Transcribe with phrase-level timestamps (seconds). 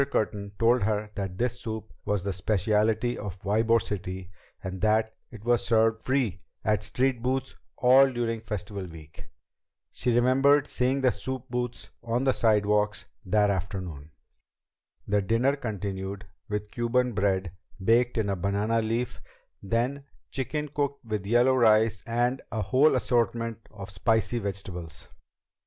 [0.11, 4.31] Curtin told her that this soup was the speciality of Ybor City
[4.63, 9.27] and that it was served free at street booths all during Festival Week.
[9.91, 14.09] She remembered seeing the soup booths on the sidewalks that afternoon.
[15.07, 17.51] The dinner continued with Cuban bread
[17.83, 19.21] baked in a banana leaf;
[19.61, 25.09] then chicken cooked with yellow rice and a whole assortment of spicy vegetables.